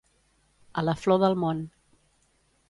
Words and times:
A 0.81 0.83
la 0.87 0.95
flor 1.01 1.19
del 1.25 1.37
món. 1.45 1.63